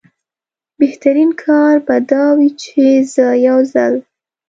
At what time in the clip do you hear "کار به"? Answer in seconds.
1.45-1.97